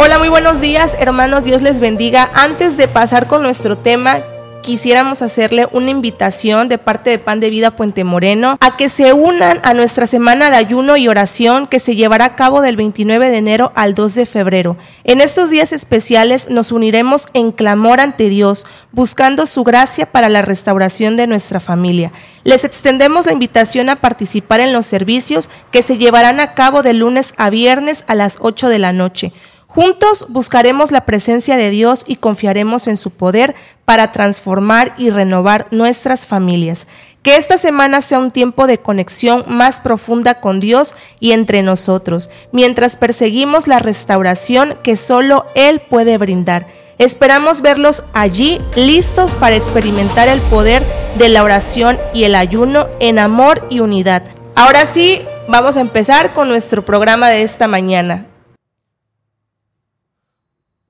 Hola, 0.00 0.20
muy 0.20 0.28
buenos 0.28 0.60
días, 0.60 0.96
hermanos. 1.00 1.42
Dios 1.42 1.60
les 1.60 1.80
bendiga. 1.80 2.30
Antes 2.32 2.76
de 2.76 2.86
pasar 2.86 3.26
con 3.26 3.42
nuestro 3.42 3.76
tema, 3.76 4.20
quisiéramos 4.62 5.22
hacerle 5.22 5.66
una 5.72 5.90
invitación 5.90 6.68
de 6.68 6.78
parte 6.78 7.10
de 7.10 7.18
Pan 7.18 7.40
de 7.40 7.50
Vida 7.50 7.74
Puente 7.74 8.04
Moreno 8.04 8.56
a 8.60 8.76
que 8.76 8.90
se 8.90 9.12
unan 9.12 9.58
a 9.64 9.74
nuestra 9.74 10.06
semana 10.06 10.50
de 10.50 10.56
ayuno 10.56 10.96
y 10.96 11.08
oración 11.08 11.66
que 11.66 11.80
se 11.80 11.96
llevará 11.96 12.26
a 12.26 12.36
cabo 12.36 12.62
del 12.62 12.76
29 12.76 13.28
de 13.28 13.38
enero 13.38 13.72
al 13.74 13.94
2 13.94 14.14
de 14.14 14.26
febrero. 14.26 14.76
En 15.02 15.20
estos 15.20 15.50
días 15.50 15.72
especiales 15.72 16.48
nos 16.48 16.70
uniremos 16.70 17.26
en 17.34 17.50
clamor 17.50 17.98
ante 17.98 18.28
Dios, 18.28 18.68
buscando 18.92 19.46
su 19.46 19.64
gracia 19.64 20.06
para 20.06 20.28
la 20.28 20.42
restauración 20.42 21.16
de 21.16 21.26
nuestra 21.26 21.58
familia. 21.58 22.12
Les 22.44 22.64
extendemos 22.64 23.26
la 23.26 23.32
invitación 23.32 23.88
a 23.88 23.96
participar 23.96 24.60
en 24.60 24.72
los 24.72 24.86
servicios 24.86 25.50
que 25.72 25.82
se 25.82 25.98
llevarán 25.98 26.38
a 26.38 26.54
cabo 26.54 26.84
de 26.84 26.92
lunes 26.92 27.34
a 27.36 27.50
viernes 27.50 28.04
a 28.06 28.14
las 28.14 28.38
8 28.40 28.68
de 28.68 28.78
la 28.78 28.92
noche. 28.92 29.32
Juntos 29.70 30.24
buscaremos 30.30 30.90
la 30.92 31.04
presencia 31.04 31.58
de 31.58 31.68
Dios 31.68 32.02
y 32.06 32.16
confiaremos 32.16 32.88
en 32.88 32.96
su 32.96 33.10
poder 33.10 33.54
para 33.84 34.12
transformar 34.12 34.94
y 34.96 35.10
renovar 35.10 35.66
nuestras 35.70 36.26
familias. 36.26 36.86
Que 37.22 37.36
esta 37.36 37.58
semana 37.58 38.00
sea 38.00 38.18
un 38.18 38.30
tiempo 38.30 38.66
de 38.66 38.78
conexión 38.78 39.44
más 39.46 39.80
profunda 39.80 40.40
con 40.40 40.58
Dios 40.58 40.96
y 41.20 41.32
entre 41.32 41.62
nosotros, 41.62 42.30
mientras 42.50 42.96
perseguimos 42.96 43.66
la 43.66 43.78
restauración 43.78 44.78
que 44.82 44.96
solo 44.96 45.44
Él 45.54 45.80
puede 45.80 46.16
brindar. 46.16 46.66
Esperamos 46.96 47.60
verlos 47.60 48.04
allí 48.14 48.62
listos 48.74 49.34
para 49.34 49.56
experimentar 49.56 50.28
el 50.28 50.40
poder 50.40 50.82
de 51.18 51.28
la 51.28 51.44
oración 51.44 51.98
y 52.14 52.24
el 52.24 52.36
ayuno 52.36 52.88
en 53.00 53.18
amor 53.18 53.66
y 53.68 53.80
unidad. 53.80 54.22
Ahora 54.54 54.86
sí, 54.86 55.20
vamos 55.46 55.76
a 55.76 55.82
empezar 55.82 56.32
con 56.32 56.48
nuestro 56.48 56.86
programa 56.86 57.28
de 57.28 57.42
esta 57.42 57.68
mañana. 57.68 58.27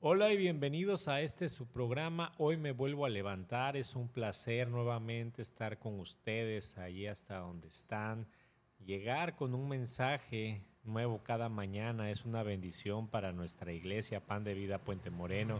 Hola 0.00 0.32
y 0.32 0.36
bienvenidos 0.36 1.08
a 1.08 1.22
este 1.22 1.48
su 1.48 1.66
programa. 1.66 2.32
Hoy 2.38 2.56
me 2.56 2.70
vuelvo 2.70 3.04
a 3.04 3.08
levantar. 3.08 3.76
Es 3.76 3.96
un 3.96 4.06
placer 4.06 4.68
nuevamente 4.68 5.42
estar 5.42 5.80
con 5.80 5.98
ustedes 5.98 6.78
allí 6.78 7.08
hasta 7.08 7.38
donde 7.38 7.66
están. 7.66 8.28
Llegar 8.78 9.34
con 9.34 9.54
un 9.54 9.68
mensaje 9.68 10.62
nuevo 10.84 11.24
cada 11.24 11.48
mañana 11.48 12.12
es 12.12 12.24
una 12.24 12.44
bendición 12.44 13.08
para 13.08 13.32
nuestra 13.32 13.72
iglesia 13.72 14.24
Pan 14.24 14.44
de 14.44 14.54
Vida 14.54 14.78
Puente 14.78 15.10
Moreno. 15.10 15.58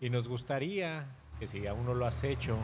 Y 0.00 0.10
nos 0.10 0.26
gustaría 0.26 1.16
que 1.38 1.46
si 1.46 1.64
aún 1.68 1.86
no 1.86 1.94
lo 1.94 2.04
has 2.04 2.24
hecho, 2.24 2.58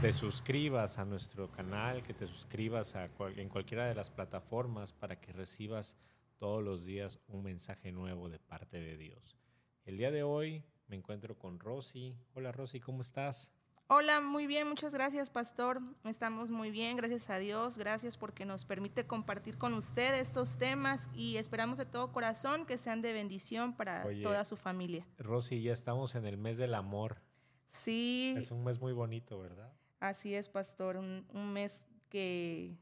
te 0.00 0.10
suscribas 0.14 0.98
a 0.98 1.04
nuestro 1.04 1.50
canal, 1.50 2.02
que 2.02 2.14
te 2.14 2.26
suscribas 2.26 2.96
en 3.36 3.50
cualquiera 3.50 3.84
de 3.84 3.94
las 3.94 4.08
plataformas 4.08 4.94
para 4.94 5.20
que 5.20 5.34
recibas 5.34 5.98
todos 6.38 6.64
los 6.64 6.86
días 6.86 7.18
un 7.28 7.42
mensaje 7.42 7.92
nuevo 7.92 8.30
de 8.30 8.38
parte 8.38 8.80
de 8.80 8.96
Dios. 8.96 9.36
El 9.84 9.96
día 9.96 10.10
de 10.10 10.22
hoy 10.22 10.62
me 10.88 10.96
encuentro 10.96 11.38
con 11.38 11.58
Rosy. 11.58 12.16
Hola 12.34 12.52
Rosy, 12.52 12.80
¿cómo 12.80 13.00
estás? 13.00 13.52
Hola, 13.88 14.20
muy 14.20 14.46
bien, 14.46 14.68
muchas 14.68 14.94
gracias 14.94 15.30
Pastor. 15.30 15.80
Estamos 16.04 16.50
muy 16.50 16.70
bien, 16.70 16.96
gracias 16.96 17.28
a 17.28 17.38
Dios, 17.38 17.76
gracias 17.76 18.16
porque 18.16 18.44
nos 18.44 18.64
permite 18.64 19.06
compartir 19.06 19.58
con 19.58 19.74
usted 19.74 20.14
estos 20.14 20.58
temas 20.58 21.10
y 21.12 21.38
esperamos 21.38 21.78
de 21.78 21.86
todo 21.86 22.12
corazón 22.12 22.66
que 22.66 22.78
sean 22.78 23.02
de 23.02 23.12
bendición 23.12 23.74
para 23.74 24.06
toda 24.22 24.44
su 24.44 24.56
familia. 24.56 25.06
Rosy, 25.18 25.62
ya 25.62 25.72
estamos 25.72 26.14
en 26.14 26.26
el 26.26 26.36
mes 26.36 26.56
del 26.58 26.74
amor. 26.74 27.20
Sí. 27.66 28.34
Es 28.36 28.50
un 28.52 28.62
mes 28.62 28.80
muy 28.80 28.92
bonito, 28.92 29.40
¿verdad? 29.40 29.72
Así 29.98 30.34
es, 30.34 30.48
Pastor, 30.48 30.96
un, 30.96 31.26
un 31.32 31.52
mes 31.52 31.84
que 32.10 32.76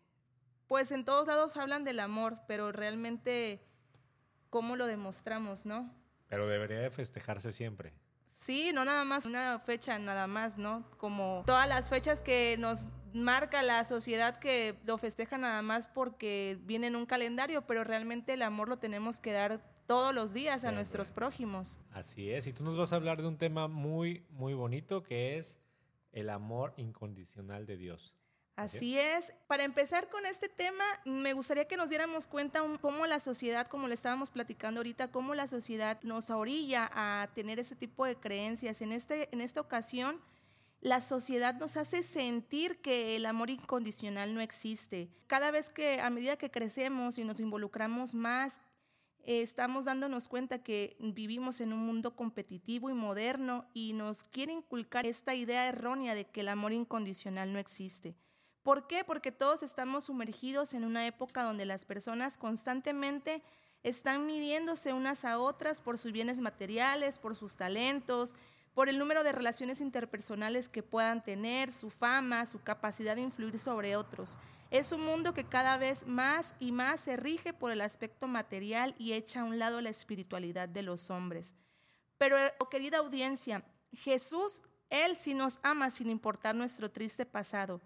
pues 0.67 0.93
en 0.93 1.07
todos 1.07 1.27
lados 1.27 1.57
hablan 1.57 1.85
del 1.85 2.01
amor, 2.01 2.39
pero 2.47 2.71
realmente 2.71 3.65
cómo 4.51 4.77
lo 4.77 4.85
demostramos, 4.85 5.65
¿no? 5.65 5.91
Pero 6.29 6.47
debería 6.47 6.79
de 6.79 6.91
festejarse 6.91 7.53
siempre. 7.53 7.93
Sí, 8.27 8.71
no 8.73 8.84
nada 8.84 9.05
más 9.05 9.27
una 9.27 9.59
fecha, 9.59 9.98
nada 9.98 10.27
más, 10.27 10.59
¿no? 10.59 10.89
Como 10.97 11.43
todas 11.47 11.69
las 11.69 11.91
fechas 11.91 12.22
que 12.22 12.56
nos 12.59 12.87
marca 13.12 13.62
la 13.62 13.84
sociedad 13.84 14.39
que 14.39 14.78
lo 14.84 14.99
festeja 14.99 15.39
nada 15.39 15.61
más 15.62 15.87
porque 15.87 16.59
viene 16.62 16.87
en 16.87 16.97
un 16.97 17.06
calendario, 17.06 17.66
pero 17.66 17.84
realmente 17.84 18.34
el 18.34 18.43
amor 18.43 18.69
lo 18.69 18.78
tenemos 18.78 19.21
que 19.21 19.33
dar 19.33 19.62
todos 19.87 20.15
los 20.15 20.34
días 20.34 20.65
a 20.65 20.72
nuestros 20.72 21.11
prójimos. 21.11 21.81
Así 21.93 22.31
es, 22.31 22.47
y 22.47 22.53
tú 22.53 22.62
nos 22.62 22.77
vas 22.77 22.93
a 22.93 22.97
hablar 22.97 23.22
de 23.22 23.28
un 23.28 23.39
tema 23.39 23.69
muy, 23.69 24.25
muy 24.31 24.55
bonito 24.55 25.03
que 25.03 25.39
es 25.39 25.59
el 26.12 26.31
amor 26.31 26.75
incondicional 26.77 27.66
de 27.66 27.77
Dios. 27.77 28.15
Así 28.59 28.99
es. 28.99 29.33
Para 29.47 29.63
empezar 29.63 30.09
con 30.09 30.27
este 30.27 30.49
tema, 30.49 30.83
me 31.05 31.33
gustaría 31.33 31.69
que 31.69 31.77
nos 31.77 31.91
diéramos 31.91 32.27
cuenta 32.27 32.61
cómo 32.81 33.07
la 33.07 33.21
sociedad, 33.21 33.69
como 33.69 33.87
le 33.87 33.95
estábamos 33.95 34.33
platicando 34.33 34.81
ahorita, 34.81 35.13
cómo 35.13 35.37
la 35.37 35.47
sociedad 35.47 36.03
nos 36.03 36.31
orilla 36.31 36.91
a 36.93 37.29
tener 37.37 37.61
ese 37.61 37.77
tipo 37.77 38.05
de 38.05 38.17
creencias. 38.17 38.83
En, 38.83 38.91
este, 38.91 39.29
en 39.31 39.43
esta 39.43 39.61
ocasión, 39.61 40.21
la 40.81 41.01
sociedad 41.03 41.55
nos 41.55 41.77
hace 41.77 42.03
sentir 42.03 42.81
que 42.81 43.15
el 43.15 43.27
amor 43.27 43.51
incondicional 43.51 44.35
no 44.35 44.41
existe. 44.41 45.09
Cada 45.29 45.53
vez 45.53 45.71
que, 45.71 46.01
a 46.01 46.11
medida 46.11 46.37
que 46.37 46.51
crecemos 46.51 47.17
y 47.17 47.23
nos 47.23 47.39
involucramos 47.39 48.13
más, 48.13 48.61
estamos 49.23 49.85
dándonos 49.85 50.27
cuenta 50.27 50.65
que 50.65 50.97
vivimos 50.99 51.61
en 51.61 51.73
un 51.73 51.87
mundo 51.87 52.17
competitivo 52.17 52.91
y 52.91 52.95
moderno 52.95 53.67
y 53.73 53.93
nos 53.93 54.25
quiere 54.25 54.53
inculcar 54.53 55.07
esta 55.07 55.37
idea 55.37 55.69
errónea 55.69 56.17
de 56.17 56.25
que 56.25 56.41
el 56.41 56.49
amor 56.49 56.73
incondicional 56.73 57.53
no 57.53 57.61
existe. 57.61 58.17
¿Por 58.63 58.87
qué? 58.87 59.05
Porque 59.05 59.33
todos 59.33 59.63
estamos 59.63 60.05
sumergidos 60.05 60.75
en 60.75 60.85
una 60.85 61.07
época 61.07 61.43
donde 61.43 61.65
las 61.65 61.85
personas 61.85 62.37
constantemente 62.37 63.43
están 63.83 64.27
midiéndose 64.27 64.93
unas 64.93 65.25
a 65.25 65.39
otras 65.39 65.81
por 65.81 65.99
sus 65.99 66.13
bienes 66.13 66.39
materiales, 66.39 67.19
por 67.19 67.37
sus 67.37 67.57
talentos, 67.57 68.35
por 68.75 68.89
el 68.89 68.99
número 68.99 69.25
de 69.25 69.33
relaciones 69.33 69.81
interpersonales 69.81 70.69
que 70.69 70.83
puedan 70.83 71.23
tener, 71.23 71.73
su 71.73 71.91
fama, 71.91 72.47
su 72.47 72.63
capacidad 72.63 73.17
de 73.17 73.23
influir 73.23 73.59
sobre 73.59 73.97
otros. 73.97 74.39
Es 74.71 74.93
un 74.93 75.05
mundo 75.05 75.33
que 75.33 75.45
cada 75.45 75.79
vez 75.79 76.07
más 76.07 76.55
y 76.61 76.73
más 76.73 77.01
se 77.01 77.17
rige 77.17 77.53
por 77.53 77.71
el 77.71 77.81
aspecto 77.81 78.29
material 78.29 78.95
y 78.99 79.15
echa 79.15 79.41
a 79.41 79.45
un 79.45 79.59
lado 79.59 79.81
la 79.81 79.91
espiritualidad 79.91 80.69
de 80.69 80.83
los 80.83 81.11
hombres. 81.11 81.55
Pero, 82.19 82.37
querida 82.71 82.99
audiencia, 82.99 83.65
Jesús, 83.93 84.63
Él 84.91 85.17
sí 85.17 85.33
nos 85.33 85.59
ama 85.63 85.91
sin 85.91 86.11
importar 86.11 86.55
nuestro 86.55 86.91
triste 86.91 87.25
pasado 87.25 87.81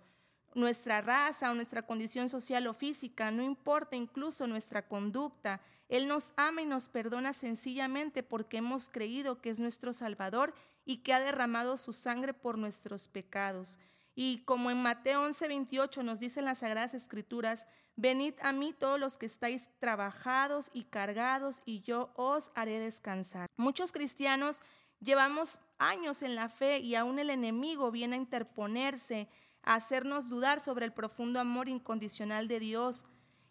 nuestra 0.54 1.00
raza 1.00 1.50
o 1.50 1.54
nuestra 1.54 1.82
condición 1.82 2.28
social 2.28 2.66
o 2.66 2.74
física, 2.74 3.30
no 3.30 3.42
importa 3.42 3.96
incluso 3.96 4.46
nuestra 4.46 4.86
conducta. 4.86 5.60
Él 5.88 6.08
nos 6.08 6.32
ama 6.36 6.62
y 6.62 6.66
nos 6.66 6.88
perdona 6.88 7.32
sencillamente 7.32 8.22
porque 8.22 8.58
hemos 8.58 8.88
creído 8.88 9.40
que 9.40 9.50
es 9.50 9.60
nuestro 9.60 9.92
Salvador 9.92 10.54
y 10.84 10.98
que 10.98 11.12
ha 11.12 11.20
derramado 11.20 11.76
su 11.76 11.92
sangre 11.92 12.34
por 12.34 12.58
nuestros 12.58 13.08
pecados. 13.08 13.78
Y 14.14 14.38
como 14.44 14.70
en 14.70 14.82
Mateo 14.82 15.22
11, 15.22 15.48
28 15.48 16.02
nos 16.02 16.18
dicen 16.18 16.44
las 16.44 16.58
Sagradas 16.58 16.94
Escrituras, 16.94 17.66
venid 17.96 18.34
a 18.42 18.52
mí 18.52 18.74
todos 18.78 18.98
los 18.98 19.16
que 19.16 19.26
estáis 19.26 19.70
trabajados 19.78 20.70
y 20.72 20.84
cargados 20.84 21.62
y 21.64 21.80
yo 21.80 22.12
os 22.16 22.50
haré 22.54 22.78
descansar. 22.78 23.46
Muchos 23.56 23.92
cristianos 23.92 24.60
llevamos 25.00 25.58
años 25.78 26.22
en 26.22 26.34
la 26.34 26.48
fe 26.48 26.78
y 26.78 26.94
aún 26.94 27.18
el 27.18 27.30
enemigo 27.30 27.90
viene 27.90 28.16
a 28.16 28.18
interponerse 28.18 29.28
hacernos 29.62 30.28
dudar 30.28 30.60
sobre 30.60 30.84
el 30.84 30.92
profundo 30.92 31.40
amor 31.40 31.68
incondicional 31.68 32.48
de 32.48 32.60
Dios. 32.60 33.04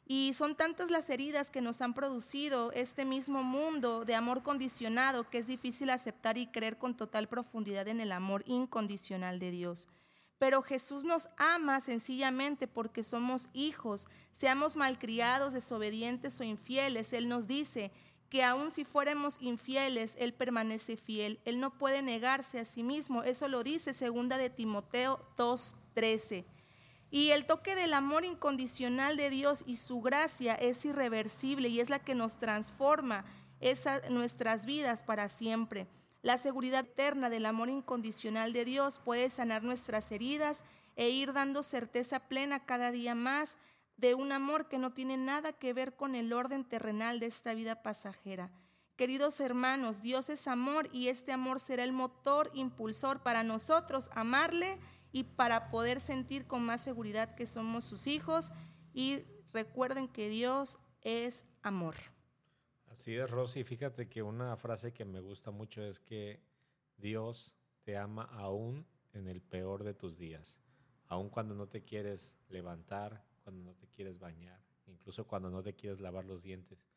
Y 0.06 0.34
son 0.34 0.56
tantas 0.56 0.92
las 0.92 1.10
heridas 1.10 1.52
que 1.52 1.62
nos 1.62 1.82
han 1.82 1.94
producido 1.94 2.72
este 2.74 3.06
mismo 3.06 3.44
mundo 3.44 4.04
de 4.04 4.16
amor 4.16 4.44
condicionado 4.44 5.30
que 5.30 5.38
es 5.38 5.48
difícil 5.48 5.90
aceptar 5.90 6.38
y 6.38 6.48
creer 6.48 6.78
con 6.78 6.98
total 6.98 7.28
profundidad 7.28 7.88
en 7.88 8.02
el 8.02 8.12
amor 8.12 8.44
incondicional 8.46 9.40
de 9.40 9.52
Dios. 9.52 9.88
Pero 10.38 10.64
Jesús 10.64 11.06
nos 11.06 11.30
ama 11.38 11.80
sencillamente 11.82 12.68
porque 12.68 13.04
somos 13.04 13.48
hijos, 13.54 14.08
seamos 14.32 14.76
malcriados, 14.76 15.54
desobedientes 15.54 16.40
o 16.42 16.44
infieles. 16.44 17.14
Él 17.14 17.30
nos 17.30 17.46
dice 17.46 17.92
que 18.32 18.46
aun 18.46 18.72
si 18.72 18.86
fuéramos 18.86 19.36
infieles, 19.42 20.16
Él 20.18 20.34
permanece 20.34 20.96
fiel. 20.96 21.42
Él 21.44 21.60
no 21.60 21.78
puede 21.78 22.02
negarse 22.02 22.62
a 22.62 22.66
sí 22.66 22.82
mismo. 22.82 23.24
Eso 23.24 23.50
lo 23.50 23.62
dice 23.62 23.92
segunda 23.92 24.38
de 24.38 24.50
Timoteo 24.50 25.20
2, 25.36 25.76
13. 25.94 26.46
Y 27.12 27.32
el 27.32 27.46
toque 27.46 27.76
del 27.76 27.94
amor 27.94 28.24
incondicional 28.24 29.18
de 29.18 29.30
Dios 29.30 29.66
y 29.68 29.76
su 29.76 30.00
gracia 30.00 30.56
es 30.56 30.86
irreversible 30.86 31.68
y 31.68 31.82
es 31.82 31.90
la 31.90 32.00
que 32.00 32.16
nos 32.16 32.38
transforma 32.38 33.26
esa, 33.60 34.00
nuestras 34.10 34.66
vidas 34.66 35.04
para 35.04 35.28
siempre. 35.28 35.88
La 36.22 36.38
seguridad 36.38 36.86
eterna 36.86 37.30
del 37.30 37.46
amor 37.46 37.70
incondicional 37.70 38.54
de 38.54 38.64
Dios 38.64 39.02
puede 39.04 39.30
sanar 39.30 39.62
nuestras 39.64 40.10
heridas 40.10 40.64
e 40.96 41.10
ir 41.10 41.34
dando 41.34 41.64
certeza 41.64 42.20
plena 42.22 42.62
cada 42.62 42.92
día 42.92 43.14
más 43.14 43.58
de 44.02 44.16
un 44.16 44.32
amor 44.32 44.68
que 44.68 44.80
no 44.80 44.94
tiene 44.94 45.16
nada 45.16 45.54
que 45.54 45.74
ver 45.74 45.96
con 45.96 46.16
el 46.16 46.34
orden 46.34 46.66
terrenal 46.66 47.20
de 47.20 47.28
esta 47.28 47.54
vida 47.54 47.84
pasajera. 47.84 48.52
Queridos 48.96 49.40
hermanos, 49.40 50.02
Dios 50.02 50.30
es 50.30 50.48
amor 50.48 50.90
y 50.92 51.10
este 51.10 51.32
amor 51.32 51.60
será 51.60 51.84
el 51.84 51.94
motor 51.94 52.50
impulsor 52.56 53.22
para 53.22 53.44
nosotros 53.44 54.10
amarle 54.14 54.80
y 55.12 55.24
para 55.24 55.70
poder 55.70 56.02
sentir 56.02 56.48
con 56.48 56.64
más 56.64 56.82
seguridad 56.82 57.36
que 57.36 57.46
somos 57.46 57.86
sus 57.86 58.08
hijos 58.08 58.52
y 58.92 59.24
recuerden 59.54 60.08
que 60.08 60.30
Dios 60.30 60.80
es 61.02 61.46
amor. 61.62 61.96
Así 62.88 63.16
es, 63.16 63.30
Rosy. 63.30 63.64
Fíjate 63.64 64.10
que 64.10 64.24
una 64.24 64.58
frase 64.58 64.94
que 64.94 65.06
me 65.06 65.20
gusta 65.20 65.52
mucho 65.52 65.84
es 65.84 66.00
que 66.00 66.42
Dios 66.98 67.56
te 67.84 67.98
ama 67.98 68.24
aún 68.24 68.86
en 69.14 69.28
el 69.28 69.42
peor 69.42 69.84
de 69.84 69.94
tus 69.94 70.18
días, 70.18 70.60
aún 71.08 71.30
cuando 71.30 71.54
no 71.54 71.68
te 71.68 71.84
quieres 71.84 72.36
levantar, 72.50 73.24
cuando 73.44 73.64
no 73.64 73.74
te 73.76 73.88
quieres 73.88 74.20
bañar, 74.20 74.62
incluso 74.88 75.26
cuando 75.26 75.50
no 75.50 75.62
te 75.62 75.74
quieres 75.74 76.00
lavar 76.00 76.26
los 76.26 76.44
dientes. 76.44 76.88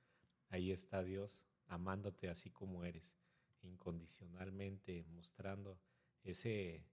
Ahí 0.48 0.70
está 0.70 1.02
Dios 1.02 1.44
amándote 1.68 2.28
así 2.28 2.50
como 2.50 2.84
eres, 2.84 3.16
incondicionalmente, 3.62 5.04
mostrando 5.14 5.78
ese 6.22 6.84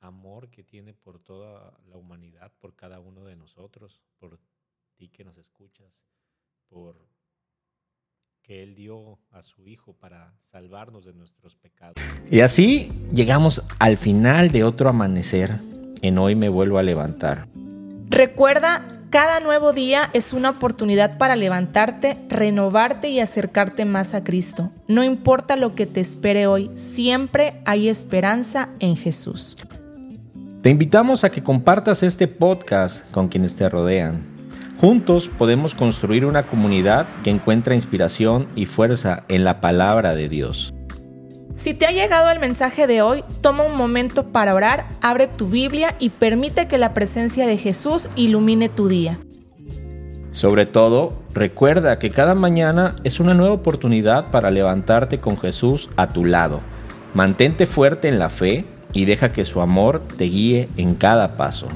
amor 0.00 0.50
que 0.50 0.64
tiene 0.64 0.94
por 0.94 1.20
toda 1.20 1.78
la 1.88 1.96
humanidad, 1.96 2.52
por 2.58 2.74
cada 2.74 3.00
uno 3.00 3.24
de 3.24 3.36
nosotros, 3.36 4.00
por 4.18 4.40
ti 4.96 5.08
que 5.08 5.24
nos 5.24 5.38
escuchas, 5.38 6.04
por 6.68 6.96
que 8.42 8.62
Él 8.64 8.74
dio 8.74 9.20
a 9.30 9.42
su 9.42 9.68
Hijo 9.68 9.94
para 9.94 10.34
salvarnos 10.40 11.04
de 11.04 11.12
nuestros 11.12 11.56
pecados. 11.56 11.94
Y 12.28 12.40
así 12.40 12.90
llegamos 13.12 13.62
al 13.78 13.96
final 13.96 14.50
de 14.50 14.64
otro 14.64 14.88
amanecer. 14.88 15.60
En 16.02 16.18
hoy 16.18 16.34
me 16.34 16.48
vuelvo 16.48 16.78
a 16.78 16.82
levantar. 16.82 17.46
Recuerda, 18.12 18.82
cada 19.08 19.40
nuevo 19.40 19.72
día 19.72 20.10
es 20.12 20.34
una 20.34 20.50
oportunidad 20.50 21.16
para 21.16 21.34
levantarte, 21.34 22.18
renovarte 22.28 23.08
y 23.08 23.20
acercarte 23.20 23.86
más 23.86 24.12
a 24.12 24.22
Cristo. 24.22 24.70
No 24.86 25.02
importa 25.02 25.56
lo 25.56 25.74
que 25.74 25.86
te 25.86 26.00
espere 26.00 26.46
hoy, 26.46 26.70
siempre 26.74 27.62
hay 27.64 27.88
esperanza 27.88 28.68
en 28.80 28.96
Jesús. 28.96 29.56
Te 30.60 30.68
invitamos 30.68 31.24
a 31.24 31.30
que 31.30 31.42
compartas 31.42 32.02
este 32.02 32.28
podcast 32.28 33.10
con 33.12 33.28
quienes 33.28 33.56
te 33.56 33.66
rodean. 33.66 34.20
Juntos 34.78 35.30
podemos 35.38 35.74
construir 35.74 36.26
una 36.26 36.46
comunidad 36.46 37.06
que 37.24 37.30
encuentra 37.30 37.74
inspiración 37.74 38.46
y 38.54 38.66
fuerza 38.66 39.24
en 39.28 39.42
la 39.42 39.62
palabra 39.62 40.14
de 40.14 40.28
Dios. 40.28 40.74
Si 41.54 41.74
te 41.74 41.86
ha 41.86 41.90
llegado 41.90 42.30
el 42.30 42.38
mensaje 42.38 42.86
de 42.86 43.02
hoy, 43.02 43.22
toma 43.40 43.64
un 43.64 43.76
momento 43.76 44.28
para 44.28 44.54
orar, 44.54 44.88
abre 45.00 45.26
tu 45.26 45.48
Biblia 45.48 45.94
y 45.98 46.08
permite 46.10 46.66
que 46.66 46.78
la 46.78 46.94
presencia 46.94 47.46
de 47.46 47.58
Jesús 47.58 48.08
ilumine 48.16 48.68
tu 48.68 48.88
día. 48.88 49.18
Sobre 50.32 50.64
todo, 50.64 51.12
recuerda 51.34 51.98
que 51.98 52.10
cada 52.10 52.34
mañana 52.34 52.96
es 53.04 53.20
una 53.20 53.34
nueva 53.34 53.54
oportunidad 53.54 54.30
para 54.30 54.50
levantarte 54.50 55.20
con 55.20 55.38
Jesús 55.38 55.90
a 55.96 56.08
tu 56.08 56.24
lado. 56.24 56.62
Mantente 57.12 57.66
fuerte 57.66 58.08
en 58.08 58.18
la 58.18 58.30
fe 58.30 58.64
y 58.94 59.04
deja 59.04 59.30
que 59.30 59.44
su 59.44 59.60
amor 59.60 60.02
te 60.16 60.24
guíe 60.24 60.70
en 60.78 60.94
cada 60.94 61.36
paso. 61.36 61.68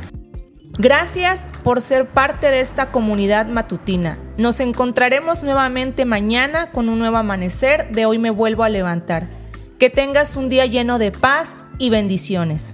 Gracias 0.78 1.50
por 1.62 1.80
ser 1.80 2.06
parte 2.06 2.50
de 2.50 2.60
esta 2.60 2.90
comunidad 2.90 3.46
matutina. 3.46 4.18
Nos 4.38 4.60
encontraremos 4.60 5.42
nuevamente 5.42 6.04
mañana 6.04 6.70
con 6.70 6.88
un 6.88 6.98
nuevo 6.98 7.18
amanecer 7.18 7.90
de 7.92 8.06
Hoy 8.06 8.18
me 8.18 8.30
vuelvo 8.30 8.62
a 8.62 8.68
levantar. 8.68 9.35
Que 9.78 9.90
tengas 9.90 10.36
un 10.36 10.48
día 10.48 10.64
lleno 10.64 10.98
de 10.98 11.12
paz 11.12 11.58
y 11.78 11.90
bendiciones. 11.90 12.72